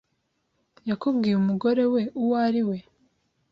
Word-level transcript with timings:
yakubwiye 0.89 1.35
umugore 1.37 1.83
we 1.93 2.01
uwo 2.21 2.35
ari 2.47 2.61
we? 2.67 2.77